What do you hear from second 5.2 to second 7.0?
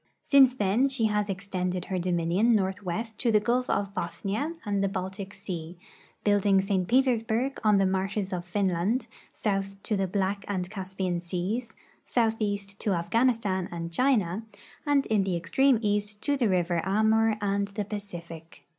sea, building St.